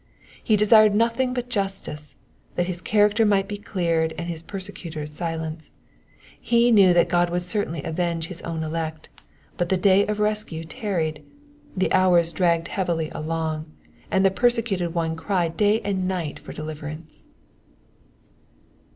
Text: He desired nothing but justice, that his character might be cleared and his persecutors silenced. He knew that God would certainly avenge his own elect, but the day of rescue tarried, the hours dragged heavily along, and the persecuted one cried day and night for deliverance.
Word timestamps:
He 0.43 0.55
desired 0.57 0.95
nothing 0.95 1.31
but 1.31 1.47
justice, 1.47 2.15
that 2.55 2.65
his 2.65 2.81
character 2.81 3.23
might 3.23 3.47
be 3.47 3.57
cleared 3.59 4.13
and 4.17 4.27
his 4.27 4.41
persecutors 4.41 5.13
silenced. 5.13 5.75
He 6.41 6.71
knew 6.71 6.91
that 6.95 7.07
God 7.07 7.29
would 7.29 7.43
certainly 7.43 7.83
avenge 7.83 8.25
his 8.25 8.41
own 8.41 8.63
elect, 8.63 9.09
but 9.57 9.69
the 9.69 9.77
day 9.77 10.07
of 10.07 10.19
rescue 10.19 10.63
tarried, 10.63 11.23
the 11.77 11.93
hours 11.93 12.31
dragged 12.31 12.69
heavily 12.69 13.09
along, 13.11 13.67
and 14.09 14.25
the 14.25 14.31
persecuted 14.31 14.95
one 14.95 15.15
cried 15.15 15.55
day 15.55 15.81
and 15.81 16.07
night 16.07 16.39
for 16.39 16.51
deliverance. 16.51 17.25